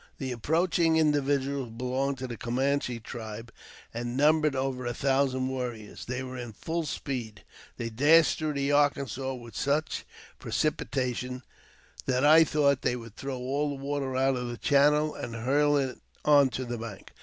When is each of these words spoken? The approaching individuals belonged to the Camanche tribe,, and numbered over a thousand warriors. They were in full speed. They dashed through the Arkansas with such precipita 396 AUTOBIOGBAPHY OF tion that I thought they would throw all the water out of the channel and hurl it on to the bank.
The 0.17 0.31
approaching 0.31 0.97
individuals 0.97 1.69
belonged 1.69 2.17
to 2.17 2.27
the 2.27 2.35
Camanche 2.35 3.03
tribe,, 3.03 3.53
and 3.93 4.17
numbered 4.17 4.55
over 4.55 4.83
a 4.83 4.95
thousand 4.95 5.47
warriors. 5.49 6.05
They 6.05 6.23
were 6.23 6.37
in 6.39 6.53
full 6.53 6.87
speed. 6.87 7.43
They 7.77 7.91
dashed 7.91 8.39
through 8.39 8.53
the 8.53 8.71
Arkansas 8.71 9.35
with 9.35 9.55
such 9.55 10.03
precipita 10.39 10.87
396 10.89 11.11
AUTOBIOGBAPHY 11.11 11.11
OF 11.13 11.17
tion 11.19 11.43
that 12.07 12.25
I 12.25 12.43
thought 12.43 12.81
they 12.81 12.95
would 12.95 13.15
throw 13.15 13.37
all 13.37 13.69
the 13.69 13.83
water 13.83 14.15
out 14.17 14.35
of 14.35 14.47
the 14.49 14.57
channel 14.57 15.13
and 15.13 15.35
hurl 15.35 15.77
it 15.77 15.99
on 16.25 16.49
to 16.49 16.65
the 16.65 16.79
bank. 16.79 17.11